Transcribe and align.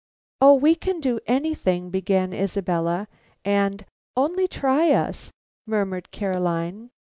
"O, 0.41 0.55
we 0.55 0.73
can 0.73 0.99
do 0.99 1.19
anything," 1.27 1.91
began 1.91 2.33
Isabella; 2.33 3.07
and 3.45 3.85
"Only 4.17 4.47
try 4.47 4.93
us," 4.93 5.31
murmured 5.67 6.09
Caroline. 6.09 6.89